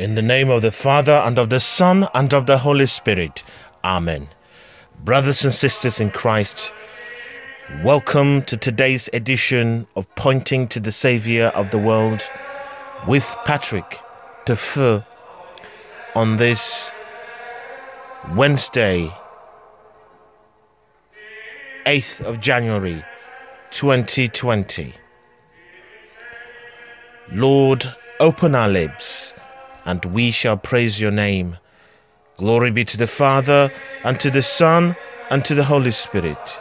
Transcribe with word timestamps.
In 0.00 0.14
the 0.14 0.22
name 0.22 0.48
of 0.48 0.62
the 0.62 0.72
Father, 0.72 1.12
and 1.12 1.38
of 1.38 1.50
the 1.50 1.60
Son, 1.60 2.08
and 2.14 2.32
of 2.32 2.46
the 2.46 2.56
Holy 2.56 2.86
Spirit. 2.86 3.42
Amen. 3.84 4.28
Brothers 5.04 5.44
and 5.44 5.52
sisters 5.52 6.00
in 6.00 6.10
Christ, 6.10 6.72
welcome 7.84 8.42
to 8.44 8.56
today's 8.56 9.10
edition 9.12 9.86
of 9.96 10.08
Pointing 10.14 10.68
to 10.68 10.80
the 10.80 10.90
Savior 10.90 11.48
of 11.48 11.70
the 11.70 11.76
World 11.76 12.22
with 13.06 13.26
Patrick 13.44 13.98
Tefeu 14.46 15.04
on 16.14 16.38
this 16.38 16.92
Wednesday, 18.34 19.14
8th 21.84 22.24
of 22.24 22.40
January 22.40 23.04
2020. 23.70 24.94
Lord, 27.32 27.84
open 28.18 28.54
our 28.54 28.70
lips, 28.70 29.34
and 29.84 30.04
we 30.06 30.30
shall 30.30 30.56
praise 30.56 31.00
your 31.00 31.10
name. 31.10 31.56
Glory 32.36 32.70
be 32.70 32.84
to 32.84 32.96
the 32.96 33.06
Father, 33.06 33.70
and 34.04 34.18
to 34.20 34.30
the 34.30 34.42
Son, 34.42 34.96
and 35.30 35.44
to 35.44 35.54
the 35.54 35.64
Holy 35.64 35.90
Spirit, 35.90 36.60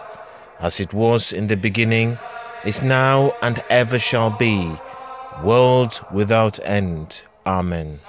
as 0.59 0.79
it 0.79 0.93
was 0.93 1.31
in 1.31 1.47
the 1.47 1.55
beginning, 1.55 2.17
is 2.65 2.81
now, 2.81 3.33
and 3.41 3.63
ever 3.69 3.97
shall 3.97 4.29
be, 4.29 4.75
world 5.43 6.03
without 6.11 6.59
end. 6.65 7.21
Amen. 7.45 7.99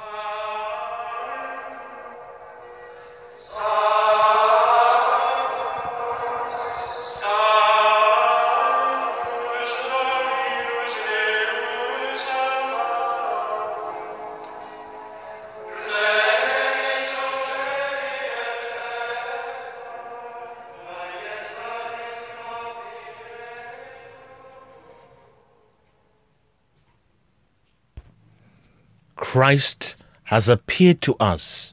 Christ 29.41 29.97
has 30.25 30.51
appeared 30.51 31.01
to 31.01 31.15
us. 31.15 31.73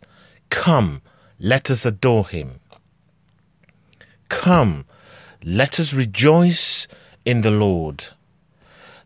Come, 0.49 1.01
let 1.37 1.69
us 1.69 1.85
adore 1.85 2.25
him. 2.25 2.61
Come, 4.29 4.85
let 5.43 5.77
us 5.77 5.93
rejoice 5.93 6.87
in 7.25 7.41
the 7.41 7.51
Lord. 7.51 8.07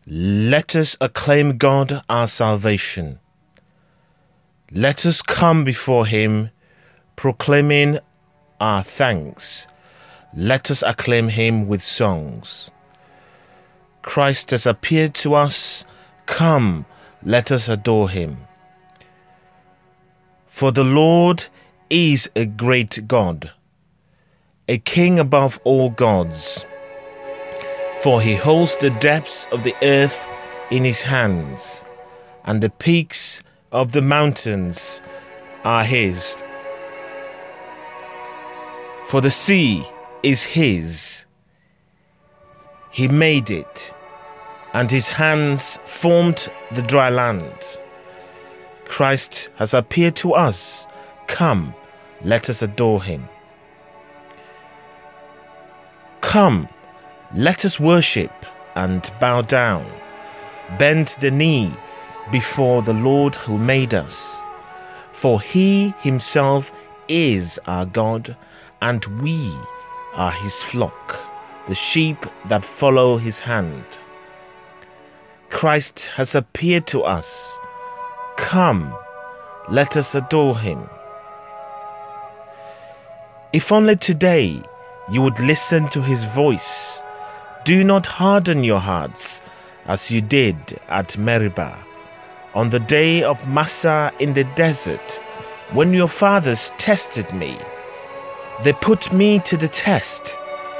Let 0.06 0.76
us 0.76 0.96
acclaim 1.00 1.58
God 1.58 2.04
our 2.08 2.28
salvation. 2.28 3.18
Let 4.70 5.04
us 5.04 5.22
come 5.22 5.64
before 5.64 6.06
him, 6.06 6.50
proclaiming 7.16 7.98
our 8.60 8.84
thanks. 8.84 9.66
Let 10.36 10.70
us 10.70 10.84
acclaim 10.86 11.30
him 11.30 11.66
with 11.66 11.82
songs. 11.82 12.70
Christ 14.02 14.52
has 14.52 14.66
appeared 14.66 15.14
to 15.14 15.34
us. 15.34 15.84
Come, 16.26 16.86
let 17.24 17.50
us 17.50 17.68
adore 17.68 18.08
him. 18.08 18.46
For 20.52 20.70
the 20.70 20.84
Lord 20.84 21.46
is 21.88 22.30
a 22.36 22.44
great 22.44 23.08
God, 23.08 23.50
a 24.68 24.76
king 24.76 25.18
above 25.18 25.58
all 25.64 25.88
gods. 25.88 26.66
For 28.02 28.20
he 28.20 28.36
holds 28.36 28.76
the 28.76 28.90
depths 28.90 29.48
of 29.50 29.64
the 29.64 29.74
earth 29.82 30.28
in 30.70 30.84
his 30.84 31.00
hands, 31.00 31.82
and 32.44 32.62
the 32.62 32.68
peaks 32.68 33.42
of 33.72 33.92
the 33.92 34.02
mountains 34.02 35.00
are 35.64 35.84
his. 35.84 36.36
For 39.08 39.22
the 39.22 39.30
sea 39.30 39.84
is 40.22 40.42
his. 40.42 41.24
He 42.90 43.08
made 43.08 43.50
it 43.50 43.94
and 44.74 44.90
his 44.90 45.08
hands 45.08 45.78
formed 45.86 46.50
the 46.72 46.82
dry 46.82 47.08
land. 47.08 47.78
Christ 48.92 49.48
has 49.56 49.72
appeared 49.72 50.16
to 50.16 50.34
us. 50.34 50.86
Come, 51.26 51.74
let 52.20 52.50
us 52.50 52.60
adore 52.60 53.02
him. 53.02 53.26
Come, 56.20 56.68
let 57.34 57.64
us 57.64 57.80
worship 57.80 58.30
and 58.74 59.10
bow 59.18 59.40
down, 59.40 59.90
bend 60.78 61.16
the 61.22 61.30
knee 61.30 61.72
before 62.30 62.82
the 62.82 62.92
Lord 62.92 63.34
who 63.34 63.56
made 63.56 63.94
us. 63.94 64.38
For 65.12 65.40
he 65.40 65.94
himself 66.02 66.70
is 67.08 67.58
our 67.66 67.86
God, 67.86 68.36
and 68.82 69.02
we 69.22 69.54
are 70.12 70.32
his 70.32 70.60
flock, 70.60 71.18
the 71.66 71.74
sheep 71.74 72.26
that 72.44 72.62
follow 72.62 73.16
his 73.16 73.38
hand. 73.38 73.86
Christ 75.48 76.10
has 76.16 76.34
appeared 76.34 76.86
to 76.88 77.04
us. 77.04 77.58
Come, 78.36 78.94
let 79.68 79.96
us 79.96 80.14
adore 80.14 80.58
him. 80.58 80.88
If 83.52 83.70
only 83.70 83.96
today 83.96 84.62
you 85.10 85.22
would 85.22 85.38
listen 85.40 85.88
to 85.90 86.02
his 86.02 86.24
voice, 86.24 87.02
do 87.64 87.84
not 87.84 88.06
harden 88.06 88.64
your 88.64 88.80
hearts 88.80 89.42
as 89.86 90.10
you 90.10 90.20
did 90.20 90.80
at 90.88 91.16
Meribah 91.18 91.78
on 92.54 92.70
the 92.70 92.80
day 92.80 93.22
of 93.22 93.48
Massah 93.48 94.12
in 94.18 94.34
the 94.34 94.44
desert 94.56 95.20
when 95.72 95.92
your 95.92 96.08
fathers 96.08 96.72
tested 96.76 97.32
me. 97.32 97.58
They 98.62 98.72
put 98.72 99.12
me 99.12 99.38
to 99.40 99.56
the 99.56 99.68
test, 99.68 100.36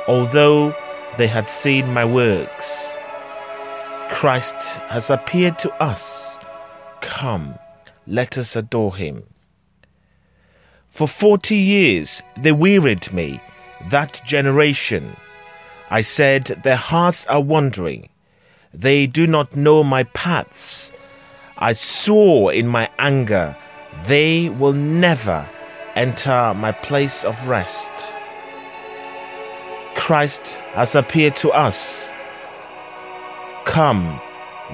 although 0.07 0.75
they 1.17 1.27
had 1.27 1.49
seen 1.49 1.93
my 1.93 2.05
works. 2.05 2.97
Christ 4.11 4.77
has 4.89 5.11
appeared 5.11 5.59
to 5.61 5.73
us. 5.83 6.32
Come, 7.03 7.59
let 8.07 8.39
us 8.39 8.57
adore 8.57 8.97
him. 8.97 9.25
For 10.89 11.07
forty 11.07 11.57
years 11.57 12.23
they 12.39 12.53
wearied 12.53 13.13
me, 13.13 13.41
that 13.91 14.23
generation. 14.25 15.17
I 15.91 16.01
said, 16.01 16.45
Their 16.63 16.77
hearts 16.77 17.27
are 17.27 17.43
wandering. 17.43 18.09
They 18.73 19.07
do 19.07 19.27
not 19.27 19.55
know 19.57 19.85
my 19.85 20.05
paths. 20.05 20.93
I 21.59 21.75
swore 21.75 22.53
in 22.53 22.67
my 22.67 22.89
anger, 22.99 23.57
They 24.07 24.49
will 24.49 24.73
never 24.73 25.47
enter 25.95 26.55
my 26.55 26.73
place 26.73 27.25
of 27.25 27.49
rest. 27.49 27.91
Christ 29.95 30.57
has 30.75 30.95
appeared 30.95 31.37
to 31.37 31.51
us. 31.51 32.11
Come, 33.65 34.21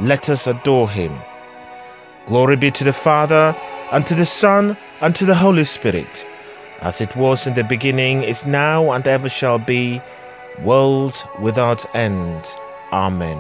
let 0.01 0.31
us 0.31 0.47
adore 0.47 0.89
him. 0.89 1.13
Glory 2.29 2.57
be 2.57 2.71
to 2.71 2.85
the 2.85 2.93
Father, 2.93 3.57
and 3.91 4.07
to 4.07 4.15
the 4.15 4.27
Son, 4.27 4.77
and 5.01 5.17
to 5.17 5.25
the 5.25 5.35
Holy 5.35 5.65
Spirit, 5.65 6.27
as 6.83 7.01
it 7.01 7.17
was 7.17 7.47
in 7.47 7.55
the 7.55 7.65
beginning, 7.65 8.23
is 8.23 8.45
now, 8.45 8.93
and 8.93 9.09
ever 9.09 9.31
shall 9.31 9.59
be, 9.59 10.03
world 10.63 11.25
without 11.41 11.87
end. 11.97 12.47
Amen. 12.93 13.39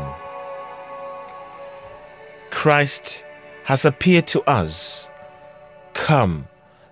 Christ 2.50 3.26
has 3.64 3.84
appeared 3.84 4.26
to 4.28 4.40
us. 4.48 5.10
Come, 5.92 6.48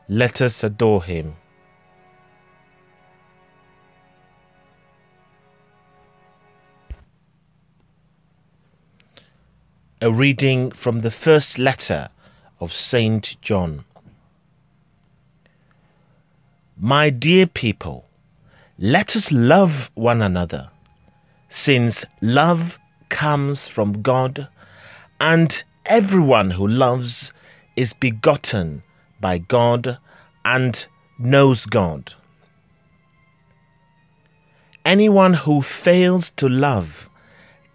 let 0.06 0.42
us 0.42 0.62
adore 0.62 1.02
him. 1.02 1.36
A 10.06 10.12
reading 10.12 10.70
from 10.70 11.00
the 11.00 11.10
first 11.10 11.58
letter 11.58 12.10
of 12.60 12.72
Saint 12.72 13.36
John. 13.42 13.84
My 16.78 17.10
dear 17.10 17.48
people, 17.48 18.04
let 18.78 19.16
us 19.16 19.32
love 19.32 19.90
one 19.94 20.22
another, 20.22 20.70
since 21.48 22.04
love 22.20 22.78
comes 23.08 23.66
from 23.66 24.00
God, 24.00 24.46
and 25.20 25.64
everyone 25.84 26.52
who 26.52 26.68
loves 26.68 27.32
is 27.74 27.92
begotten 27.92 28.84
by 29.20 29.38
God 29.38 29.98
and 30.44 30.86
knows 31.18 31.66
God. 31.66 32.14
Anyone 34.84 35.34
who 35.34 35.62
fails 35.62 36.30
to 36.36 36.48
love 36.48 37.10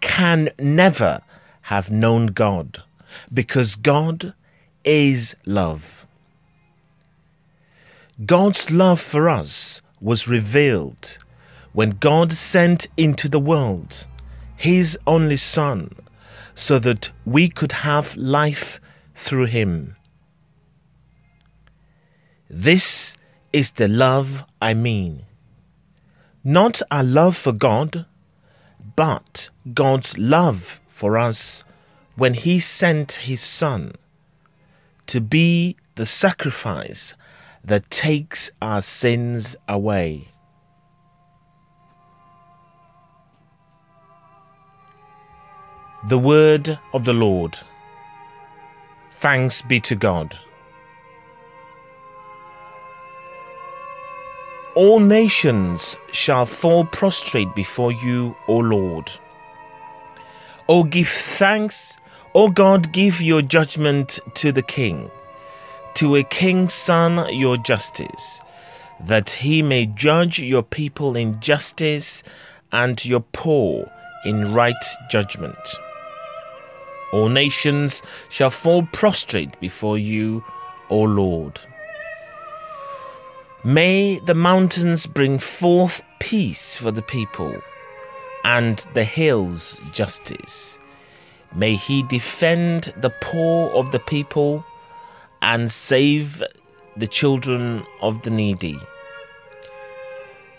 can 0.00 0.48
never 0.58 1.20
have 1.62 1.90
known 1.90 2.26
God, 2.26 2.82
because 3.32 3.76
God 3.76 4.34
is 4.84 5.36
love. 5.46 6.06
God's 8.24 8.70
love 8.70 9.00
for 9.00 9.28
us 9.28 9.80
was 10.00 10.28
revealed 10.28 11.18
when 11.72 11.90
God 11.90 12.32
sent 12.32 12.88
into 12.96 13.28
the 13.28 13.40
world 13.40 14.06
His 14.56 14.98
only 15.06 15.38
Son 15.38 15.94
so 16.54 16.78
that 16.78 17.10
we 17.24 17.48
could 17.48 17.72
have 17.72 18.16
life 18.16 18.80
through 19.14 19.46
Him. 19.46 19.96
This 22.50 23.16
is 23.52 23.72
the 23.72 23.88
love 23.88 24.44
I 24.60 24.74
mean. 24.74 25.22
Not 26.44 26.82
our 26.90 27.04
love 27.04 27.36
for 27.36 27.52
God, 27.52 28.04
but 28.94 29.48
God's 29.72 30.18
love 30.18 30.81
for 31.02 31.18
us 31.18 31.64
when 32.14 32.32
He 32.32 32.60
sent 32.60 33.26
His 33.26 33.40
Son 33.40 33.90
to 35.08 35.20
be 35.20 35.74
the 35.96 36.06
sacrifice 36.06 37.16
that 37.64 37.90
takes 37.90 38.52
our 38.62 38.80
sins 38.80 39.56
away. 39.68 40.28
The 46.06 46.20
word 46.20 46.78
of 46.94 47.04
the 47.04 47.12
Lord. 47.12 47.58
Thanks 49.10 49.60
be 49.60 49.80
to 49.80 49.96
God. 49.96 50.38
All 54.76 55.00
nations 55.00 55.96
shall 56.12 56.46
fall 56.46 56.84
prostrate 56.84 57.52
before 57.56 57.90
you, 57.90 58.36
O 58.46 58.58
Lord. 58.58 59.10
O 60.68 60.84
give 60.84 61.08
thanks, 61.08 61.98
O 62.34 62.48
God, 62.48 62.92
give 62.92 63.20
your 63.20 63.42
judgment 63.42 64.20
to 64.34 64.52
the 64.52 64.62
king, 64.62 65.10
to 65.94 66.16
a 66.16 66.22
king's 66.22 66.72
son 66.72 67.34
your 67.34 67.56
justice, 67.56 68.40
that 69.00 69.30
he 69.30 69.62
may 69.62 69.86
judge 69.86 70.38
your 70.38 70.62
people 70.62 71.16
in 71.16 71.40
justice 71.40 72.22
and 72.70 73.04
your 73.04 73.20
poor 73.20 73.90
in 74.24 74.54
right 74.54 74.74
judgment. 75.10 75.58
All 77.12 77.28
nations 77.28 78.02
shall 78.30 78.50
fall 78.50 78.86
prostrate 78.92 79.58
before 79.60 79.98
you, 79.98 80.44
O 80.88 81.02
Lord. 81.02 81.60
May 83.64 84.18
the 84.20 84.34
mountains 84.34 85.06
bring 85.06 85.38
forth 85.38 86.02
peace 86.18 86.76
for 86.76 86.90
the 86.90 87.02
people, 87.02 87.60
and 88.44 88.78
the 88.94 89.04
hills 89.04 89.80
justice. 89.92 90.78
May 91.54 91.76
he 91.76 92.02
defend 92.02 92.92
the 92.96 93.10
poor 93.20 93.70
of 93.72 93.92
the 93.92 93.98
people 93.98 94.64
and 95.40 95.70
save 95.70 96.42
the 96.96 97.06
children 97.06 97.84
of 98.00 98.22
the 98.22 98.30
needy. 98.30 98.78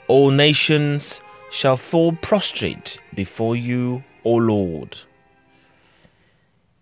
All 0.07 0.31
nations 0.31 1.21
shall 1.51 1.77
fall 1.77 2.13
prostrate 2.13 2.97
before 3.13 3.55
you, 3.55 4.03
O 4.23 4.33
Lord. 4.33 4.97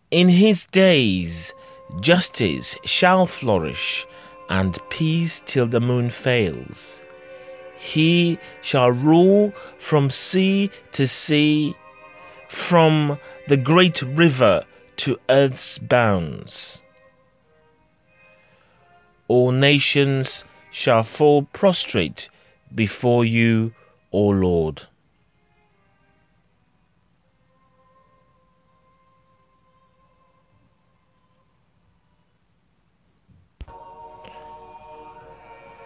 In 0.10 0.30
his 0.30 0.66
days, 0.66 1.54
justice 2.00 2.76
shall 2.84 3.26
flourish 3.26 4.06
and 4.50 4.78
peace 4.90 5.42
till 5.46 5.68
the 5.68 5.80
moon 5.80 6.10
fails. 6.10 7.02
He 7.82 8.38
shall 8.62 8.92
rule 8.92 9.56
from 9.80 10.12
sea 10.12 10.70
to 10.92 11.08
sea, 11.08 11.76
from 12.48 13.18
the 13.48 13.58
great 13.58 14.04
river 14.04 14.66
to 14.98 15.20
earth's 15.28 15.80
bounds. 15.80 16.84
All 19.28 19.52
nations 19.52 20.44
shall 20.70 21.02
fall 21.02 21.48
prostrate 21.54 22.30
before 22.74 23.26
you, 23.26 23.74
O 24.12 24.28
Lord. 24.28 24.84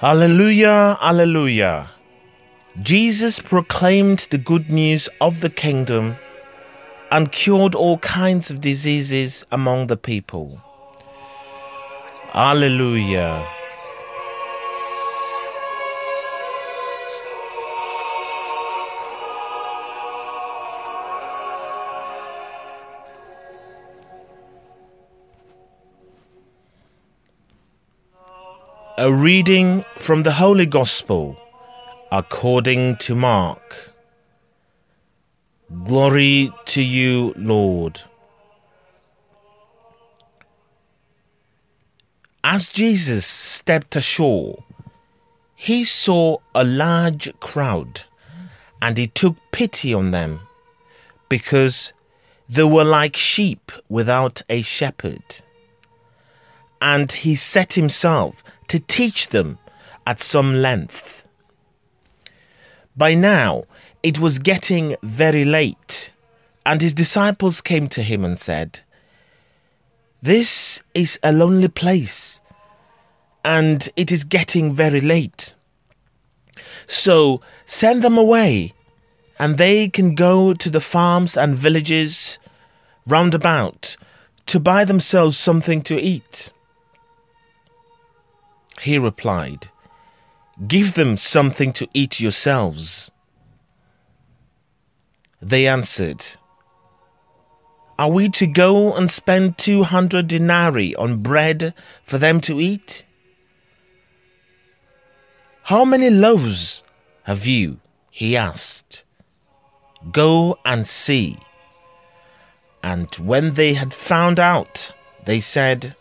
Alleluia, 0.05 0.99
Alleluia. 1.01 1.89
Jesus 2.79 3.39
proclaimed 3.39 4.27
the 4.29 4.37
good 4.37 4.69
news 4.69 5.09
of 5.19 5.41
the 5.41 5.49
kingdom 5.49 6.17
and 7.09 7.31
cured 7.31 7.73
all 7.73 7.97
kinds 7.97 8.51
of 8.51 8.61
diseases 8.61 9.43
among 9.51 9.87
the 9.87 9.97
people. 9.97 10.61
Alleluia. 12.35 13.47
A 28.97 29.11
reading 29.11 29.83
from 29.97 30.23
the 30.23 30.31
Holy 30.31 30.65
Gospel 30.65 31.35
according 32.13 32.95
to 32.99 33.13
Mark. 33.13 33.91
Glory 35.83 36.49
to 36.67 36.81
you, 36.81 37.33
Lord. 37.35 38.03
As 42.41 42.69
Jesus 42.69 43.25
stepped 43.25 43.97
ashore, 43.97 44.63
he 45.55 45.83
saw 45.83 46.37
a 46.53 46.63
large 46.63 47.37
crowd 47.41 48.05
and 48.81 48.97
he 48.97 49.07
took 49.07 49.35
pity 49.51 49.93
on 49.93 50.11
them 50.11 50.39
because 51.27 51.91
they 52.47 52.63
were 52.63 52.85
like 52.85 53.17
sheep 53.17 53.73
without 53.89 54.41
a 54.47 54.61
shepherd. 54.61 55.43
And 56.85 57.11
he 57.11 57.35
set 57.35 57.73
himself 57.73 58.43
to 58.67 58.79
teach 58.79 59.29
them 59.29 59.57
at 60.05 60.21
some 60.21 60.53
length. 60.61 61.23
By 62.95 63.15
now, 63.15 63.63
it 64.03 64.19
was 64.19 64.37
getting 64.37 64.95
very 65.01 65.43
late, 65.43 66.11
and 66.63 66.83
his 66.83 66.93
disciples 66.93 67.59
came 67.59 67.87
to 67.87 68.03
him 68.03 68.23
and 68.23 68.37
said, 68.37 68.81
This 70.21 70.83
is 70.93 71.19
a 71.23 71.31
lonely 71.31 71.69
place, 71.69 72.39
and 73.43 73.89
it 73.95 74.11
is 74.11 74.23
getting 74.23 74.71
very 74.71 75.01
late. 75.01 75.55
So 76.85 77.41
send 77.65 78.03
them 78.03 78.15
away, 78.15 78.75
and 79.39 79.57
they 79.57 79.89
can 79.89 80.13
go 80.13 80.53
to 80.53 80.69
the 80.69 80.79
farms 80.79 81.35
and 81.35 81.55
villages 81.55 82.37
round 83.07 83.33
about 83.33 83.97
to 84.45 84.59
buy 84.59 84.85
themselves 84.85 85.35
something 85.35 85.81
to 85.81 85.99
eat. 85.99 86.53
He 88.81 88.97
replied, 88.97 89.69
Give 90.67 90.93
them 90.93 91.17
something 91.17 91.73
to 91.73 91.87
eat 91.93 92.19
yourselves. 92.19 93.11
They 95.41 95.67
answered, 95.67 96.25
Are 97.99 98.09
we 98.09 98.29
to 98.29 98.47
go 98.47 98.93
and 98.93 99.11
spend 99.11 99.57
two 99.57 99.83
hundred 99.83 100.27
denarii 100.27 100.95
on 100.95 101.21
bread 101.21 101.73
for 102.03 102.17
them 102.17 102.39
to 102.41 102.59
eat? 102.59 103.05
How 105.63 105.83
many 105.83 106.09
loaves 106.09 106.83
have 107.23 107.45
you? 107.45 107.79
He 108.11 108.37
asked. 108.37 109.03
Go 110.11 110.59
and 110.63 110.87
see. 110.87 111.37
And 112.83 113.13
when 113.15 113.55
they 113.55 113.73
had 113.73 113.93
found 113.93 114.39
out, 114.39 114.91
they 115.25 115.41
said, 115.41 115.95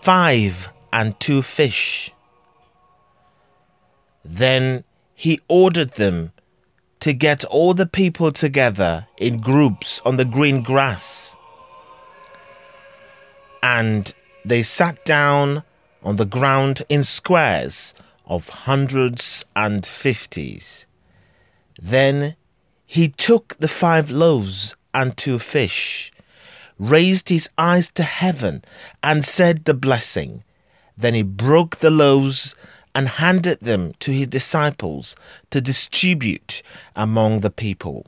Five 0.00 0.70
and 0.92 1.18
two 1.20 1.42
fish. 1.42 2.12
Then 4.24 4.84
he 5.14 5.40
ordered 5.48 5.92
them 5.92 6.32
to 7.00 7.12
get 7.12 7.44
all 7.44 7.74
the 7.74 7.86
people 7.86 8.30
together 8.30 9.06
in 9.16 9.40
groups 9.40 10.00
on 10.04 10.16
the 10.16 10.24
green 10.24 10.62
grass. 10.62 11.34
And 13.62 14.14
they 14.44 14.62
sat 14.62 15.04
down 15.04 15.62
on 16.02 16.16
the 16.16 16.24
ground 16.26 16.82
in 16.88 17.04
squares 17.04 17.94
of 18.26 18.48
hundreds 18.48 19.44
and 19.56 19.84
fifties. 19.84 20.86
Then 21.80 22.36
he 22.86 23.08
took 23.08 23.56
the 23.58 23.68
five 23.68 24.10
loaves 24.10 24.76
and 24.92 25.16
two 25.16 25.38
fish, 25.38 26.12
raised 26.78 27.28
his 27.28 27.48
eyes 27.56 27.90
to 27.92 28.02
heaven, 28.02 28.62
and 29.02 29.24
said 29.24 29.64
the 29.64 29.74
blessing. 29.74 30.42
Then 31.00 31.14
he 31.14 31.22
broke 31.22 31.78
the 31.78 31.90
loaves 31.90 32.54
and 32.94 33.08
handed 33.08 33.60
them 33.60 33.94
to 34.00 34.12
his 34.12 34.28
disciples 34.28 35.16
to 35.50 35.60
distribute 35.60 36.62
among 36.94 37.40
the 37.40 37.50
people. 37.50 38.06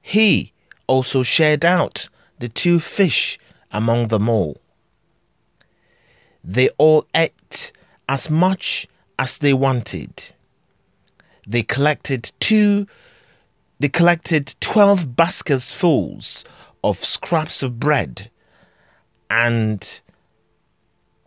He 0.00 0.52
also 0.86 1.22
shared 1.22 1.64
out 1.64 2.08
the 2.38 2.48
two 2.48 2.80
fish 2.80 3.38
among 3.70 4.08
them 4.08 4.28
all. 4.28 4.60
They 6.42 6.68
all 6.76 7.06
ate 7.14 7.72
as 8.08 8.28
much 8.28 8.86
as 9.18 9.38
they 9.38 9.54
wanted. 9.54 10.32
They 11.46 11.62
collected 11.62 12.32
two 12.40 12.86
they 13.80 13.88
collected 13.88 14.54
twelve 14.60 15.16
baskets 15.16 15.72
fulls 15.72 16.44
of 16.82 17.04
scraps 17.04 17.62
of 17.62 17.80
bread 17.80 18.30
and 19.28 20.00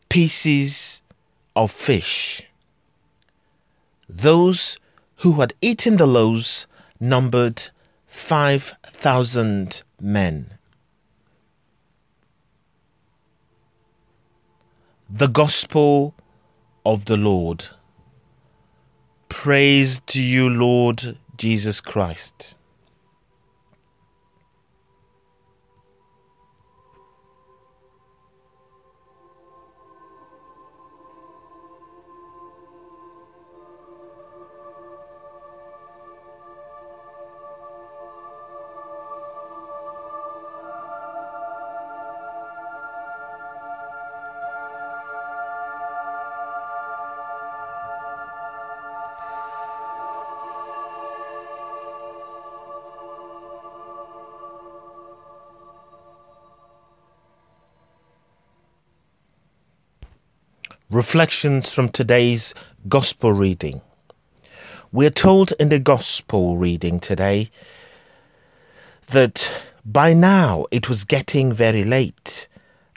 pieces 0.09 1.01
of 1.55 1.71
fish. 1.71 2.43
Those 4.09 4.77
who 5.17 5.33
had 5.33 5.53
eaten 5.61 5.97
the 5.97 6.07
loaves 6.07 6.67
numbered 6.99 7.69
5,000 8.07 9.83
men. 9.99 10.57
The 15.09 15.27
Gospel 15.27 16.13
of 16.85 17.05
the 17.05 17.17
Lord. 17.17 17.67
Praise 19.29 20.01
to 20.07 20.21
you, 20.21 20.49
Lord 20.49 21.17
Jesus 21.37 21.79
Christ. 21.79 22.55
Reflections 60.97 61.69
from 61.69 61.89
today's 61.89 62.55
Gospel 62.87 63.31
reading. 63.31 63.81
We're 64.91 65.11
told 65.11 65.51
in 65.59 65.69
the 65.69 65.77
Gospel 65.77 66.57
reading 66.57 66.99
today 66.99 67.51
that 69.11 69.47
by 69.85 70.15
now 70.15 70.65
it 70.71 70.89
was 70.89 71.03
getting 71.03 71.53
very 71.53 71.83
late, 71.83 72.47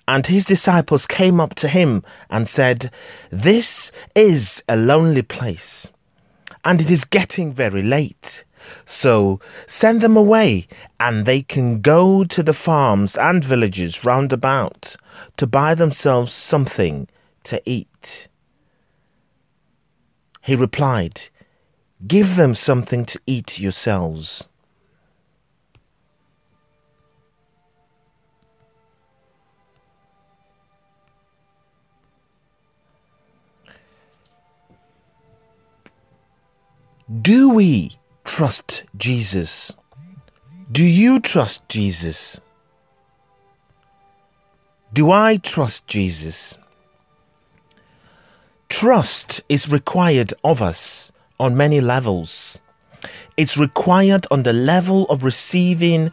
and 0.08 0.26
his 0.26 0.46
disciples 0.46 1.06
came 1.06 1.40
up 1.40 1.54
to 1.56 1.68
him 1.68 2.02
and 2.30 2.48
said, 2.48 2.90
This 3.28 3.92
is 4.14 4.62
a 4.66 4.78
lonely 4.78 5.20
place, 5.20 5.90
and 6.64 6.80
it 6.80 6.90
is 6.90 7.04
getting 7.04 7.52
very 7.52 7.82
late. 7.82 8.44
So 8.86 9.40
send 9.66 10.00
them 10.00 10.16
away, 10.16 10.68
and 10.98 11.26
they 11.26 11.42
can 11.42 11.82
go 11.82 12.24
to 12.24 12.42
the 12.42 12.54
farms 12.54 13.18
and 13.18 13.44
villages 13.44 14.06
round 14.06 14.32
about 14.32 14.96
to 15.36 15.46
buy 15.46 15.74
themselves 15.74 16.32
something 16.32 17.06
to 17.44 17.60
eat. 17.66 17.89
He 20.42 20.54
replied, 20.54 21.28
Give 22.06 22.36
them 22.36 22.54
something 22.54 23.04
to 23.06 23.20
eat 23.26 23.60
yourselves. 23.60 24.48
Do 37.22 37.50
we 37.50 37.98
trust 38.24 38.84
Jesus? 38.96 39.74
Do 40.70 40.84
you 40.84 41.18
trust 41.18 41.68
Jesus? 41.68 42.40
Do 44.92 45.10
I 45.10 45.38
trust 45.38 45.88
Jesus? 45.88 46.56
Trust 48.70 49.42
is 49.48 49.68
required 49.68 50.32
of 50.44 50.62
us 50.62 51.10
on 51.40 51.56
many 51.56 51.80
levels. 51.80 52.62
It's 53.36 53.58
required 53.58 54.26
on 54.30 54.44
the 54.44 54.52
level 54.52 55.06
of 55.10 55.24
receiving 55.24 56.12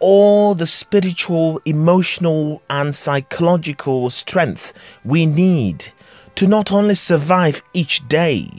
all 0.00 0.56
the 0.56 0.66
spiritual, 0.66 1.60
emotional, 1.64 2.60
and 2.68 2.92
psychological 2.92 4.10
strength 4.10 4.74
we 5.04 5.26
need 5.26 5.92
to 6.34 6.48
not 6.48 6.72
only 6.72 6.96
survive 6.96 7.62
each 7.72 8.06
day, 8.08 8.50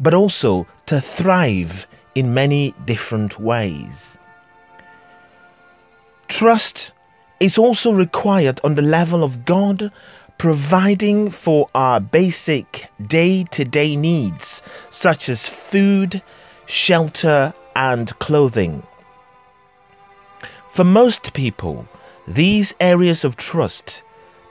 but 0.00 0.12
also 0.12 0.66
to 0.86 1.00
thrive 1.00 1.86
in 2.16 2.34
many 2.34 2.74
different 2.84 3.38
ways. 3.38 4.18
Trust 6.26 6.92
is 7.38 7.58
also 7.58 7.92
required 7.92 8.60
on 8.64 8.74
the 8.74 8.82
level 8.82 9.22
of 9.22 9.44
God 9.44 9.92
providing 10.42 11.30
for 11.30 11.70
our 11.72 12.00
basic 12.00 12.90
day 13.00 13.44
to 13.44 13.64
day 13.64 13.94
needs, 13.94 14.60
such 14.90 15.28
as 15.28 15.46
food, 15.48 16.20
shelter, 16.66 17.54
and 17.76 18.18
clothing. 18.18 18.82
For 20.66 20.82
most 20.82 21.32
people, 21.32 21.86
these 22.26 22.74
areas 22.80 23.24
of 23.24 23.36
trust 23.36 24.02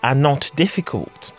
are 0.01 0.15
not 0.15 0.49
difficult. 0.55 1.33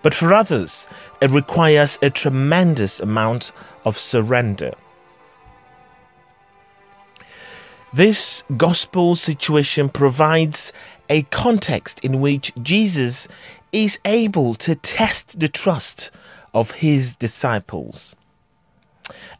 But 0.00 0.14
for 0.14 0.32
others, 0.32 0.86
it 1.20 1.32
requires 1.32 1.98
a 2.02 2.10
tremendous 2.10 3.00
amount 3.00 3.50
of 3.84 3.98
surrender. 3.98 4.74
This 7.92 8.42
gospel 8.56 9.14
situation 9.14 9.88
provides 9.88 10.72
a 11.08 11.22
context 11.24 12.00
in 12.00 12.20
which 12.20 12.52
Jesus 12.62 13.28
is 13.72 13.98
able 14.04 14.54
to 14.56 14.74
test 14.74 15.40
the 15.40 15.48
trust 15.48 16.10
of 16.52 16.70
his 16.72 17.14
disciples. 17.14 18.16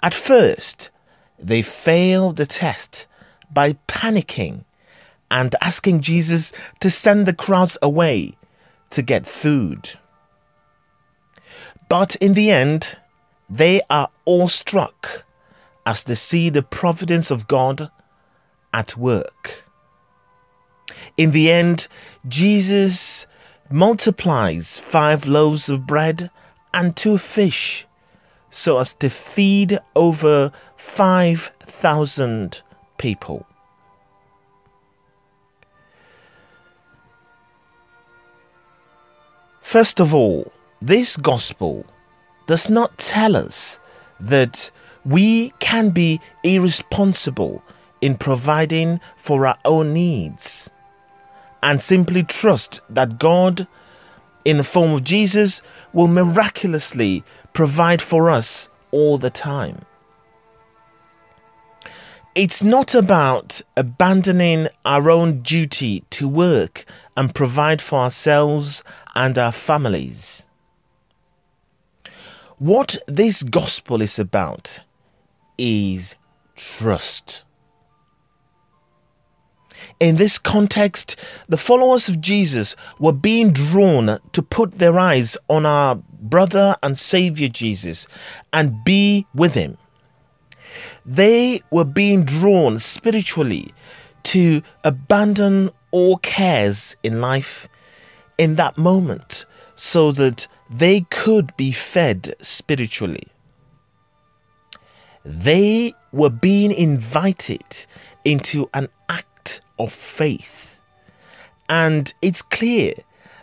At 0.02 0.14
first, 0.14 0.90
they 1.38 1.62
fail 1.62 2.32
the 2.32 2.46
test 2.46 3.06
by 3.52 3.74
panicking 3.88 4.64
and 5.30 5.54
asking 5.60 6.00
Jesus 6.00 6.52
to 6.80 6.90
send 6.90 7.26
the 7.26 7.32
crowds 7.32 7.78
away 7.80 8.36
to 8.90 9.02
get 9.02 9.26
food. 9.26 9.98
But 11.88 12.16
in 12.16 12.34
the 12.34 12.50
end, 12.50 12.96
they 13.48 13.82
are 13.90 14.10
awestruck 14.26 15.24
as 15.86 16.04
they 16.04 16.14
see 16.14 16.48
the 16.48 16.62
providence 16.62 17.30
of 17.30 17.46
God 17.46 17.90
at 18.72 18.96
work. 18.96 19.63
In 21.16 21.30
the 21.30 21.50
end, 21.50 21.88
Jesus 22.26 23.26
multiplies 23.70 24.78
five 24.78 25.26
loaves 25.26 25.68
of 25.68 25.86
bread 25.86 26.30
and 26.72 26.96
two 26.96 27.18
fish 27.18 27.86
so 28.50 28.78
as 28.78 28.94
to 28.94 29.10
feed 29.10 29.78
over 29.96 30.52
5,000 30.76 32.62
people. 32.98 33.46
First 39.60 39.98
of 39.98 40.14
all, 40.14 40.52
this 40.80 41.16
gospel 41.16 41.84
does 42.46 42.70
not 42.70 42.96
tell 42.98 43.34
us 43.34 43.78
that 44.20 44.70
we 45.04 45.52
can 45.58 45.90
be 45.90 46.20
irresponsible 46.44 47.62
in 48.00 48.16
providing 48.16 49.00
for 49.16 49.46
our 49.46 49.58
own 49.64 49.92
needs 49.92 50.70
and 51.64 51.80
simply 51.80 52.22
trust 52.22 52.82
that 52.90 53.18
God, 53.18 53.66
in 54.44 54.58
the 54.58 54.64
form 54.64 54.92
of 54.92 55.02
Jesus, 55.02 55.62
will 55.94 56.08
miraculously 56.08 57.24
provide 57.54 58.02
for 58.02 58.30
us 58.30 58.68
all 58.90 59.16
the 59.16 59.30
time. 59.30 59.80
It's 62.34 62.62
not 62.62 62.94
about 62.94 63.62
abandoning 63.78 64.68
our 64.84 65.10
own 65.10 65.40
duty 65.40 66.04
to 66.10 66.28
work 66.28 66.84
and 67.16 67.34
provide 67.34 67.80
for 67.80 68.00
ourselves 68.00 68.84
and 69.14 69.38
our 69.38 69.52
families. 69.52 70.46
What 72.58 72.98
this 73.06 73.42
gospel 73.42 74.02
is 74.02 74.18
about 74.18 74.80
is 75.56 76.16
trust. 76.56 77.44
In 80.00 80.16
this 80.16 80.38
context, 80.38 81.16
the 81.48 81.56
followers 81.56 82.08
of 82.08 82.20
Jesus 82.20 82.76
were 82.98 83.12
being 83.12 83.52
drawn 83.52 84.18
to 84.32 84.42
put 84.42 84.78
their 84.78 84.98
eyes 84.98 85.36
on 85.48 85.66
our 85.66 85.96
brother 85.96 86.76
and 86.82 86.98
Savior 86.98 87.48
Jesus 87.48 88.06
and 88.52 88.84
be 88.84 89.26
with 89.34 89.54
him. 89.54 89.78
They 91.06 91.62
were 91.70 91.84
being 91.84 92.24
drawn 92.24 92.78
spiritually 92.78 93.74
to 94.24 94.62
abandon 94.82 95.70
all 95.90 96.16
cares 96.18 96.96
in 97.02 97.20
life 97.20 97.68
in 98.38 98.56
that 98.56 98.76
moment 98.76 99.46
so 99.76 100.12
that 100.12 100.46
they 100.70 101.02
could 101.10 101.56
be 101.56 101.72
fed 101.72 102.34
spiritually. 102.40 103.28
They 105.24 105.94
were 106.12 106.30
being 106.30 106.72
invited 106.72 107.86
into 108.24 108.68
an 108.74 108.88
act 109.08 109.33
of 109.78 109.92
faith. 109.92 110.78
And 111.68 112.12
it's 112.20 112.42
clear 112.42 112.94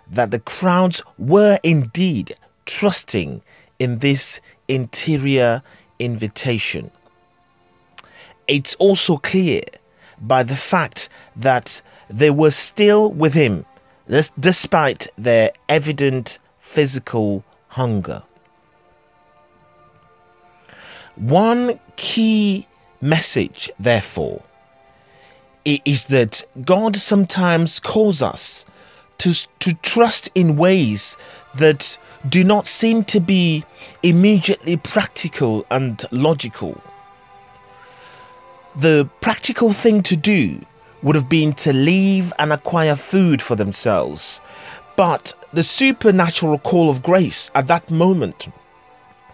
that 0.10 0.32
the 0.32 0.40
crowds 0.40 1.02
were 1.18 1.60
indeed 1.64 2.36
trusting 2.66 3.42
in 3.80 4.00
this 4.00 4.40
interior 4.68 5.64
invitation. 6.00 6.92
It's 8.48 8.76
also 8.76 9.18
clear 9.18 9.64
by 10.20 10.44
the 10.44 10.56
fact 10.56 11.10
that 11.36 11.82
they 12.10 12.30
were 12.30 12.52
still 12.52 13.10
with 13.10 13.34
him 13.34 13.66
despite 14.40 15.08
their 15.18 15.52
evident 15.70 16.38
physical 16.60 17.44
hunger. 17.70 18.24
One 21.16 21.80
key 21.96 22.68
message, 23.00 23.72
therefore, 23.80 24.44
is 25.66 26.06
that 26.06 26.44
God 26.64 26.96
sometimes 26.96 27.80
calls 27.80 28.22
us 28.22 28.66
to, 29.20 29.34
to 29.60 29.74
trust 29.76 30.30
in 30.34 30.58
ways 30.58 31.16
that 31.56 31.98
do 32.28 32.44
not 32.44 32.68
seem 32.68 33.04
to 33.06 33.20
be 33.20 33.66
immediately 34.04 34.78
practical 34.78 35.66
and 35.70 36.04
logical. 36.12 36.82
The 38.76 39.10
practical 39.22 39.74
thing 39.74 40.02
to 40.04 40.16
do 40.16 40.66
would 41.04 41.16
have 41.16 41.30
been 41.30 41.54
to 41.54 41.74
leave 41.74 42.32
and 42.40 42.54
acquire 42.54 42.96
food 42.96 43.42
for 43.42 43.56
themselves. 43.56 44.40
But 44.96 45.34
the 45.52 45.64
supernatural 45.64 46.60
call 46.60 46.90
of 46.90 47.04
grace 47.04 47.50
at 47.56 47.68
that 47.68 47.90
moment 47.90 48.48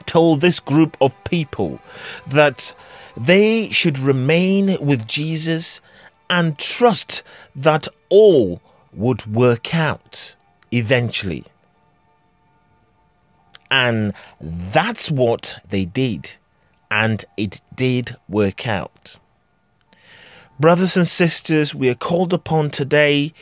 told 0.05 0.39
this 0.41 0.59
group 0.59 0.97
of 1.01 1.13
people 1.25 1.79
that 2.25 2.73
they 3.15 3.69
should 3.69 3.99
remain 3.99 4.77
with 4.79 5.07
Jesus 5.07 5.81
and 6.29 6.57
trust 6.57 7.23
that 7.55 7.87
all 8.09 8.61
would 8.93 9.25
work 9.25 9.73
out 9.75 10.35
eventually. 10.71 11.43
And 13.69 14.13
that's 14.41 15.11
what 15.11 15.61
they 15.69 15.85
did. 15.85 16.33
And 16.89 17.25
it 17.35 17.61
did 17.75 18.15
work 18.29 18.67
out. 18.67 19.17
Brothers 20.59 20.97
and 20.97 21.07
sisters, 21.07 21.75
we 21.75 21.89
are 21.89 21.95
called 21.95 22.33
upon 22.33 22.71
today 22.71 23.33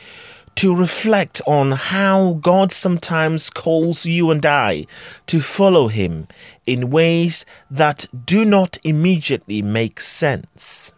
to 0.55 0.75
reflect 0.75 1.41
on 1.45 1.73
how 1.73 2.39
God 2.41 2.71
sometimes 2.71 3.49
calls 3.49 4.05
you 4.05 4.31
and 4.31 4.45
I 4.45 4.87
to 5.27 5.41
follow 5.41 5.89
Him 5.89 6.27
in 6.65 6.89
ways 6.89 7.45
that 7.69 8.07
do 8.25 8.45
not 8.45 8.77
immediately 8.83 9.61
make 9.61 9.99
sense. 9.99 10.94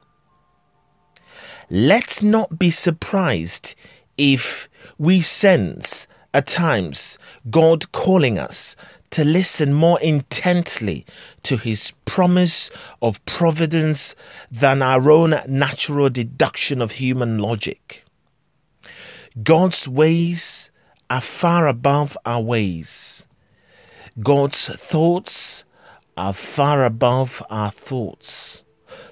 Let's 1.70 2.22
not 2.22 2.58
be 2.58 2.72
surprised 2.72 3.76
if 4.18 4.70
we 4.98 5.20
sense 5.20 6.08
at 6.34 6.48
times 6.48 7.18
God 7.50 7.92
calling 7.92 8.40
us 8.40 8.78
to 9.12 9.26
listen 9.26 9.74
more 9.74 10.00
intently 10.00 11.06
to 11.44 11.58
his 11.58 11.92
promise 12.06 12.70
of 13.02 13.24
providence 13.26 14.16
than 14.50 14.82
our 14.82 15.12
own 15.12 15.42
natural 15.46 16.10
deduction 16.10 16.82
of 16.82 16.94
human 16.94 17.38
logic. 17.38 18.06
God's 19.44 19.90
ways 19.90 20.72
are 21.10 21.22
far 21.22 21.68
above 21.68 22.18
our 22.26 22.42
ways. 22.42 23.28
God's 24.22 24.68
thoughts 24.68 25.66
are 26.16 26.34
far 26.34 26.86
above 26.86 27.44
our 27.50 27.72
thoughts. 27.72 28.64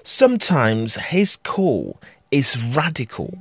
Sometimes 0.02 0.96
his 0.96 1.36
call 1.36 2.00
is 2.30 2.62
radical 2.62 3.38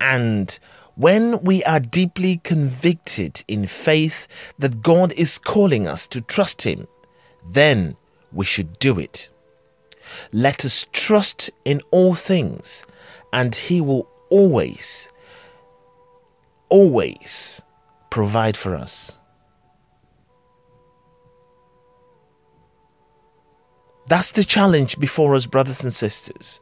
and 0.00 0.58
when 0.98 1.42
we 1.42 1.62
are 1.64 1.78
deeply 1.78 2.38
convicted 2.38 3.44
in 3.46 3.66
faith 3.66 4.26
that 4.58 4.82
God 4.82 5.12
is 5.12 5.38
calling 5.38 5.86
us 5.86 6.08
to 6.08 6.20
trust 6.20 6.62
Him, 6.62 6.88
then 7.48 7.96
we 8.32 8.44
should 8.44 8.80
do 8.80 8.98
it. 8.98 9.28
Let 10.32 10.64
us 10.64 10.86
trust 10.92 11.50
in 11.64 11.82
all 11.92 12.14
things, 12.16 12.84
and 13.32 13.54
He 13.54 13.80
will 13.80 14.08
always, 14.28 15.08
always 16.68 17.62
provide 18.10 18.56
for 18.56 18.74
us. 18.74 19.20
That's 24.08 24.32
the 24.32 24.42
challenge 24.42 24.98
before 24.98 25.36
us, 25.36 25.46
brothers 25.46 25.84
and 25.84 25.92
sisters, 25.92 26.60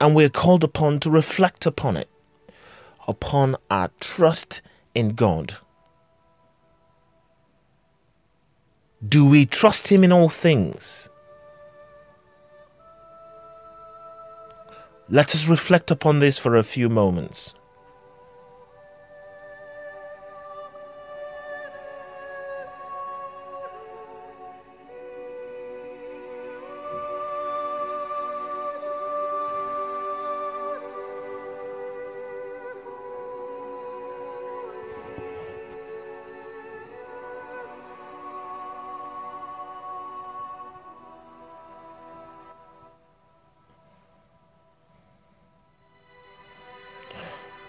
and 0.00 0.14
we're 0.14 0.30
called 0.30 0.64
upon 0.64 1.00
to 1.00 1.10
reflect 1.10 1.66
upon 1.66 1.96
it 1.96 2.08
upon 3.08 3.56
our 3.70 3.90
trust 4.00 4.62
in 4.94 5.10
God? 5.10 5.56
Do 9.06 9.24
we 9.24 9.46
trust 9.46 9.88
Him 9.88 10.04
in 10.04 10.12
all 10.12 10.28
things? 10.28 11.08
Let 15.08 15.34
us 15.34 15.46
reflect 15.46 15.90
upon 15.90 16.20
this 16.20 16.38
for 16.38 16.56
a 16.56 16.62
few 16.62 16.88
moments. 16.88 17.54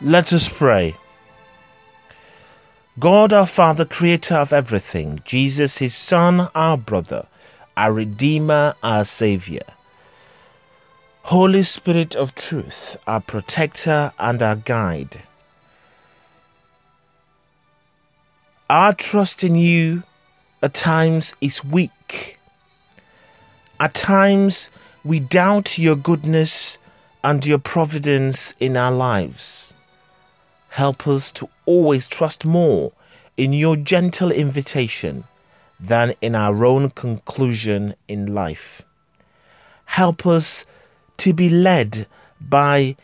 Let 0.04 0.34
us 0.34 0.50
pray. 0.50 0.96
God 2.98 3.32
our 3.32 3.46
Father, 3.46 3.86
creator 3.86 4.34
of 4.34 4.52
everything, 4.52 5.22
Jesus 5.26 5.78
his 5.78 5.94
Son, 5.94 6.50
our 6.56 6.76
brother, 6.76 7.28
our 7.78 7.94
Redeemer, 7.94 8.74
our 8.82 9.06
Saviour. 9.06 9.62
Holy 11.22 11.62
Spirit 11.62 12.16
of 12.16 12.34
truth, 12.34 12.98
our 13.06 13.22
protector 13.22 14.12
and 14.18 14.42
our 14.42 14.56
guide. 14.56 15.22
Our 18.72 18.96
trust 18.96 19.44
in 19.44 19.54
you 19.54 20.02
at 20.64 20.74
times 20.74 21.36
is 21.42 21.64
weak. 21.64 22.40
At 23.80 23.94
times 23.94 24.72
we 25.04 25.20
doubt 25.20 25.78
your 25.78 25.96
goodness 25.96 26.80
and 27.24 27.46
your 27.46 27.60
providence 27.60 28.56
in 28.60 28.76
our 28.76 28.92
lives. 28.92 29.76
Help 30.72 31.06
us 31.06 31.34
to 31.34 31.50
always 31.66 32.08
trust 32.08 32.46
more 32.46 32.94
in 33.36 33.52
your 33.52 33.76
gentle 33.76 34.32
invitation 34.32 35.26
than 35.78 36.14
in 36.22 36.34
our 36.34 36.66
own 36.66 36.90
conclusion 36.92 37.94
in 38.08 38.34
life. 38.34 38.82
Help 39.84 40.26
us 40.26 40.66
to 41.18 41.34
be 41.34 41.50
led 41.50 42.08
by 42.40 42.96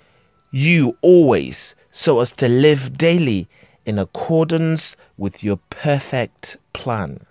you 0.50 0.98
always 1.02 1.76
so 1.92 2.22
as 2.22 2.32
to 2.32 2.48
live 2.48 2.98
daily 2.98 3.50
in 3.86 4.00
accordance 4.00 4.96
with 5.18 5.44
your 5.44 5.58
perfect 5.70 6.56
plan. 6.72 7.26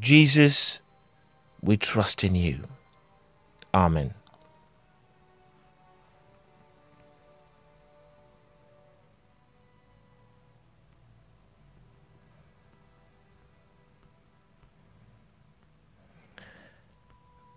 Jesus, 0.00 0.80
we 1.60 1.76
trust 1.76 2.24
in 2.24 2.34
you. 2.34 2.60
Amen. 3.74 4.14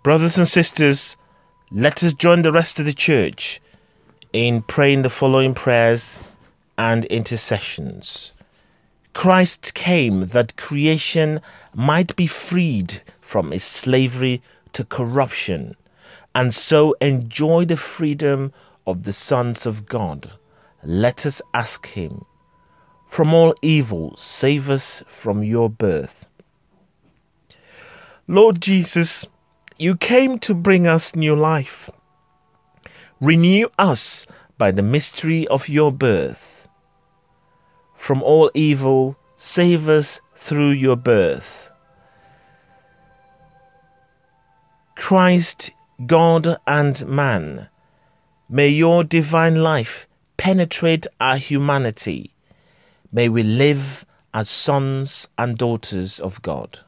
Brothers 0.06 0.38
and 0.38 0.48
sisters, 0.48 1.18
let 1.72 2.04
us 2.04 2.14
join 2.14 2.44
the 2.44 2.52
rest 2.52 2.78
of 2.78 2.86
the 2.86 2.94
church 2.94 3.60
in 4.34 4.62
praying 4.62 5.02
the 5.02 5.10
following 5.10 5.56
prayers 5.56 6.22
and 6.78 7.06
intercessions. 7.06 8.32
Christ 9.14 9.74
came 9.74 10.28
that 10.28 10.58
creation 10.58 11.42
might 11.74 12.16
be 12.16 12.28
freed 12.28 13.02
from 13.20 13.52
its 13.52 13.66
slavery 13.66 14.44
to 14.74 14.84
corruption 14.84 15.76
and 16.36 16.54
so 16.54 16.94
enjoy 17.02 17.66
the 17.66 17.76
freedom 17.76 18.54
of 18.86 19.06
the 19.06 19.14
sons 19.14 19.66
of 19.66 19.88
God. 19.88 20.34
Let 20.84 21.26
us 21.26 21.42
ask 21.52 21.88
Him, 21.88 22.26
From 23.08 23.34
all 23.34 23.56
evil, 23.64 24.16
save 24.18 24.70
us 24.70 25.04
from 25.08 25.44
your 25.44 25.68
birth. 25.68 26.28
Lord 28.28 28.62
Jesus, 28.62 29.26
you 29.78 29.96
came 29.96 30.40
to 30.40 30.54
bring 30.54 30.88
us 30.88 31.16
new 31.16 31.36
life. 31.36 31.90
Renew 33.20 33.68
us 33.78 34.26
by 34.58 34.72
the 34.72 34.82
mystery 34.82 35.48
of 35.48 35.68
your 35.68 35.92
birth. 35.92 36.68
From 37.96 38.24
all 38.24 38.52
evil, 38.54 39.18
save 39.36 39.90
us 39.90 40.22
through 40.36 40.72
your 40.72 40.96
birth. 40.96 41.72
Christ, 44.96 45.72
God 46.06 46.58
and 46.66 47.06
man, 47.06 47.68
may 48.50 48.70
your 48.70 49.04
divine 49.04 49.56
life 49.56 50.08
penetrate 50.38 51.06
our 51.20 51.38
humanity. 51.38 52.34
May 53.12 53.30
we 53.30 53.44
live 53.44 54.06
as 54.34 54.50
sons 54.50 55.28
and 55.38 55.58
daughters 55.58 56.20
of 56.20 56.42
God. 56.42 56.80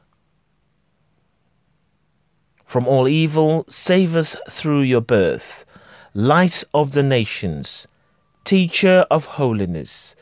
From 2.68 2.86
all 2.86 3.08
evil, 3.08 3.64
save 3.66 4.14
us 4.14 4.36
through 4.50 4.82
your 4.82 5.00
birth, 5.00 5.64
light 6.12 6.64
of 6.74 6.92
the 6.92 7.02
nations, 7.02 7.88
teacher 8.44 9.06
of 9.10 9.24
holiness. 9.24 10.14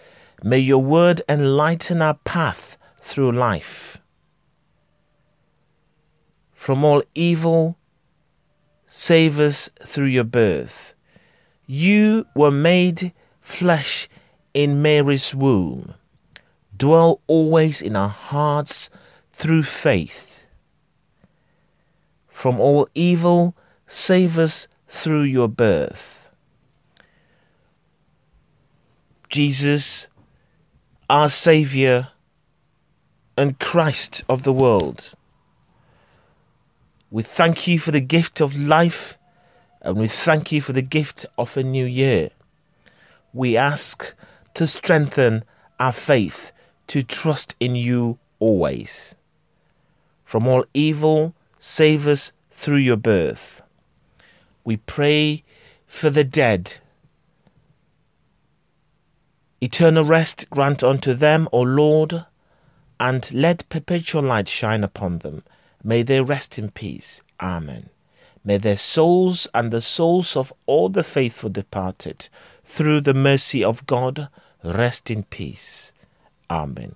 May 0.44 0.60
your 0.60 0.78
word 0.78 1.22
enlighten 1.28 2.00
our 2.00 2.14
path 2.14 2.78
through 3.00 3.32
life. 3.32 3.98
From 6.54 6.84
all 6.84 7.02
evil, 7.16 7.78
save 8.86 9.40
us 9.40 9.68
through 9.84 10.06
your 10.06 10.22
birth. 10.22 10.94
You 11.66 12.28
were 12.36 12.52
made 12.52 13.12
flesh 13.40 14.08
in 14.54 14.80
Mary's 14.80 15.34
womb. 15.34 15.94
Dwell 16.76 17.20
always 17.26 17.82
in 17.82 17.96
our 17.96 18.08
hearts 18.08 18.88
through 19.32 19.64
faith. 19.64 20.35
From 22.36 22.60
all 22.60 22.86
evil, 22.94 23.56
save 23.86 24.38
us 24.38 24.68
through 24.88 25.22
your 25.22 25.48
birth. 25.48 26.28
Jesus, 29.30 30.06
our 31.08 31.30
Saviour 31.30 32.08
and 33.38 33.58
Christ 33.58 34.22
of 34.28 34.42
the 34.42 34.52
world, 34.52 35.14
we 37.10 37.22
thank 37.22 37.66
you 37.66 37.78
for 37.78 37.90
the 37.90 38.02
gift 38.02 38.42
of 38.42 38.54
life 38.58 39.16
and 39.80 39.96
we 39.96 40.06
thank 40.06 40.52
you 40.52 40.60
for 40.60 40.74
the 40.74 40.82
gift 40.82 41.24
of 41.38 41.56
a 41.56 41.62
new 41.62 41.86
year. 41.86 42.28
We 43.32 43.56
ask 43.56 44.12
to 44.52 44.66
strengthen 44.66 45.42
our 45.80 45.90
faith 45.92 46.52
to 46.88 47.02
trust 47.02 47.56
in 47.58 47.76
you 47.76 48.18
always. 48.40 49.14
From 50.26 50.46
all 50.46 50.66
evil, 50.74 51.32
save 51.58 52.06
us 52.06 52.32
through 52.50 52.76
your 52.76 52.96
birth. 52.96 53.62
We 54.64 54.76
pray 54.76 55.44
for 55.86 56.10
the 56.10 56.24
dead. 56.24 56.74
Eternal 59.60 60.04
rest 60.04 60.48
grant 60.50 60.82
unto 60.82 61.14
them, 61.14 61.48
O 61.52 61.60
Lord, 61.60 62.26
and 63.00 63.32
let 63.32 63.68
perpetual 63.68 64.22
light 64.22 64.48
shine 64.48 64.84
upon 64.84 65.18
them. 65.18 65.42
May 65.82 66.02
they 66.02 66.20
rest 66.20 66.58
in 66.58 66.70
peace. 66.70 67.22
Amen. 67.40 67.88
May 68.44 68.58
their 68.58 68.76
souls 68.76 69.48
and 69.52 69.72
the 69.72 69.80
souls 69.80 70.36
of 70.36 70.52
all 70.66 70.88
the 70.88 71.02
faithful 71.02 71.50
departed, 71.50 72.28
through 72.64 73.00
the 73.00 73.14
mercy 73.14 73.64
of 73.64 73.86
God, 73.86 74.28
rest 74.62 75.10
in 75.10 75.24
peace. 75.24 75.92
Amen. 76.48 76.94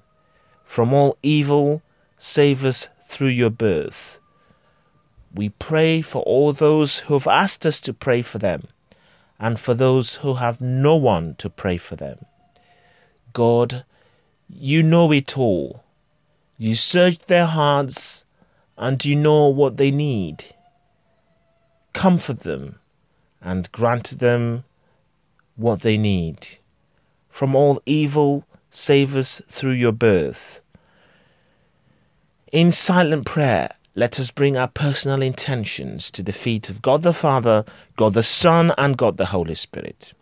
From 0.65 0.93
all 0.93 1.19
evil, 1.23 1.83
save 2.19 2.65
us 2.65 2.89
through 3.05 3.29
your 3.29 3.51
birth. 3.51 4.20
We 5.35 5.51
pray 5.51 6.03
for 6.03 6.23
all 6.23 6.53
those 6.53 6.99
who 7.01 7.15
have 7.15 7.27
asked 7.27 7.65
us 7.65 7.81
to 7.81 7.93
pray 7.93 8.23
for 8.23 8.39
them, 8.39 8.65
and 9.39 9.59
for 9.59 9.75
those 9.75 10.17
who 10.17 10.35
have 10.35 10.61
no 10.61 10.97
one 10.97 11.35
to 11.39 11.49
pray 11.49 11.77
for 11.77 11.97
them. 11.97 12.25
God, 13.33 13.85
you 14.49 14.83
know 14.83 15.13
it 15.13 15.39
all. 15.39 15.85
You 16.59 16.75
search 16.75 17.19
their 17.27 17.47
hearts, 17.47 18.25
and 18.77 19.05
you 19.05 19.17
know 19.17 19.47
what 19.47 19.77
they 19.77 19.91
need. 19.91 20.45
Comfort 21.93 22.41
them 22.41 22.79
and 23.41 23.71
grant 23.73 24.19
them 24.19 24.65
what 25.57 25.81
they 25.81 25.97
need. 25.97 26.59
From 27.29 27.55
all 27.55 27.81
evil, 27.87 28.45
Save 28.71 29.17
us 29.17 29.43
through 29.49 29.73
your 29.73 29.93
birth. 29.93 30.63
In 32.53 32.71
silent 32.71 33.27
prayer, 33.27 33.71
let 33.95 34.21
us 34.21 34.31
bring 34.31 34.57
our 34.57 34.69
personal 34.69 35.21
intentions 35.21 36.11
to 36.13 36.23
the 36.23 36.33
feet 36.33 36.71
of 36.71 36.81
God 36.81 37.03
the 37.03 37.13
Father, 37.13 37.65
God 37.97 38.15
the 38.15 38.23
Son, 38.23 38.73
and 38.79 38.97
God 38.97 39.17
the 39.17 39.27
Holy 39.27 39.55
Spirit. 39.55 40.13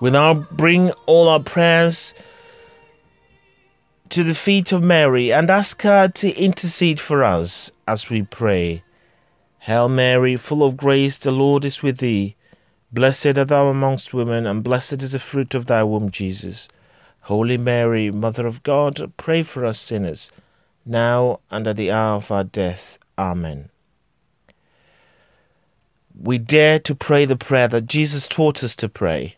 We 0.00 0.10
now 0.10 0.34
bring 0.34 0.92
all 1.06 1.28
our 1.28 1.40
prayers 1.40 2.14
to 4.10 4.22
the 4.22 4.34
feet 4.34 4.70
of 4.72 4.82
Mary 4.82 5.32
and 5.32 5.50
ask 5.50 5.82
her 5.82 6.08
to 6.08 6.30
intercede 6.36 7.00
for 7.00 7.24
us 7.24 7.72
as 7.86 8.08
we 8.08 8.22
pray. 8.22 8.84
Hail 9.60 9.88
Mary, 9.88 10.36
full 10.36 10.62
of 10.62 10.76
grace, 10.76 11.18
the 11.18 11.32
Lord 11.32 11.64
is 11.64 11.82
with 11.82 11.98
thee. 11.98 12.36
Blessed 12.92 13.36
art 13.36 13.48
thou 13.48 13.66
amongst 13.66 14.14
women, 14.14 14.46
and 14.46 14.62
blessed 14.62 15.02
is 15.02 15.12
the 15.12 15.18
fruit 15.18 15.54
of 15.54 15.66
thy 15.66 15.82
womb, 15.82 16.10
Jesus. 16.10 16.68
Holy 17.22 17.58
Mary, 17.58 18.10
Mother 18.10 18.46
of 18.46 18.62
God, 18.62 19.12
pray 19.16 19.42
for 19.42 19.66
us 19.66 19.78
sinners, 19.78 20.30
now 20.86 21.40
and 21.50 21.66
at 21.66 21.76
the 21.76 21.90
hour 21.90 22.16
of 22.16 22.30
our 22.30 22.44
death. 22.44 22.98
Amen. 23.18 23.68
We 26.18 26.38
dare 26.38 26.78
to 26.80 26.94
pray 26.94 27.26
the 27.26 27.36
prayer 27.36 27.68
that 27.68 27.86
Jesus 27.86 28.26
taught 28.26 28.64
us 28.64 28.74
to 28.76 28.88
pray. 28.88 29.37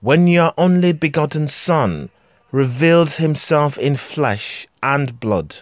when 0.00 0.26
your 0.26 0.52
only 0.56 0.92
begotten 0.92 1.48
Son 1.48 2.10
reveals 2.52 3.16
himself 3.16 3.76
in 3.78 3.96
flesh 3.96 4.66
and 4.82 5.18
blood, 5.20 5.58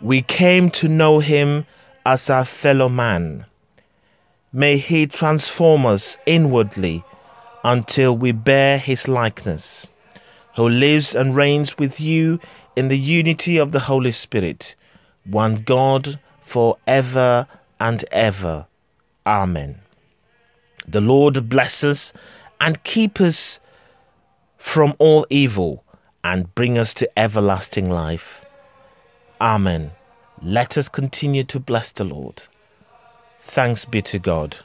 we 0.00 0.20
came 0.22 0.70
to 0.70 0.88
know 0.88 1.18
him 1.20 1.66
as 2.04 2.28
our 2.28 2.44
fellow 2.44 2.88
man. 2.88 3.46
May 4.52 4.76
he 4.78 5.06
transform 5.06 5.86
us 5.86 6.18
inwardly 6.26 7.04
until 7.64 8.16
we 8.16 8.32
bear 8.32 8.78
his 8.78 9.08
likeness, 9.08 9.90
who 10.54 10.68
lives 10.68 11.14
and 11.14 11.34
reigns 11.34 11.78
with 11.78 12.00
you 12.00 12.38
in 12.76 12.88
the 12.88 12.98
unity 12.98 13.56
of 13.56 13.72
the 13.72 13.80
Holy 13.80 14.12
Spirit, 14.12 14.76
one 15.24 15.62
God 15.62 16.20
for 16.42 16.76
ever 16.86 17.48
and 17.80 18.04
ever. 18.12 18.66
Amen. 19.26 19.80
The 20.86 21.00
Lord 21.00 21.48
bless 21.48 21.82
us 21.82 22.12
and 22.60 22.82
keep 22.84 23.20
us 23.20 23.60
from 24.56 24.94
all 24.98 25.26
evil 25.30 25.84
and 26.24 26.54
bring 26.54 26.78
us 26.78 26.92
to 26.94 27.18
everlasting 27.18 27.88
life. 27.88 28.44
Amen. 29.40 29.92
Let 30.42 30.76
us 30.76 30.88
continue 30.88 31.44
to 31.44 31.60
bless 31.60 31.92
the 31.92 32.04
Lord. 32.04 32.42
Thanks 33.42 33.84
be 33.84 34.02
to 34.02 34.18
God. 34.18 34.56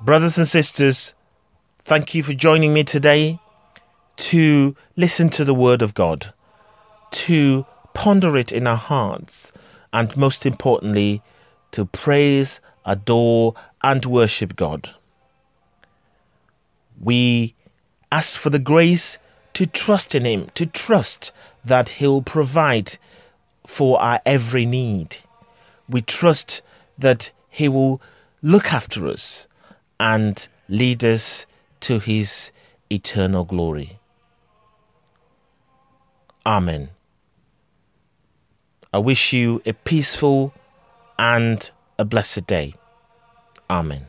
Brothers 0.00 0.38
and 0.38 0.46
sisters, 0.46 1.14
thank 1.80 2.14
you 2.14 2.22
for 2.22 2.32
joining 2.32 2.72
me 2.72 2.84
today 2.84 3.40
to 4.16 4.76
listen 4.96 5.30
to 5.30 5.44
the 5.44 5.54
Word 5.54 5.82
of 5.82 5.94
God, 5.94 6.32
to 7.10 7.66
ponder 7.92 8.36
it 8.36 8.52
in 8.52 8.66
our 8.66 8.76
hearts, 8.76 9.52
and 9.92 10.16
most 10.16 10.46
importantly, 10.46 11.22
to 11.72 11.86
praise, 11.86 12.60
adore, 12.84 13.54
and 13.82 14.06
worship 14.06 14.56
God 14.56 14.94
we 17.00 17.54
ask 18.12 18.38
for 18.38 18.50
the 18.50 18.58
grace 18.58 19.18
to 19.54 19.66
trust 19.66 20.14
in 20.14 20.24
Him, 20.24 20.48
to 20.54 20.66
trust 20.66 21.32
that 21.64 21.90
He'll 21.90 22.22
provide 22.22 22.98
for 23.66 24.00
our 24.00 24.20
every 24.26 24.66
need. 24.66 25.16
We 25.88 26.02
trust 26.02 26.62
that 26.98 27.30
He 27.48 27.68
will 27.68 28.00
look 28.42 28.72
after 28.72 29.08
us 29.08 29.48
and 29.98 30.46
lead 30.68 31.04
us 31.04 31.46
to 31.80 31.98
His 31.98 32.52
eternal 32.90 33.44
glory. 33.44 33.98
Amen. 36.44 36.90
I 38.92 38.98
wish 38.98 39.32
you 39.32 39.62
a 39.64 39.72
peaceful 39.72 40.52
and 41.18 41.70
a 41.98 42.04
blessed 42.04 42.46
day. 42.46 42.74
Amen. 43.68 44.06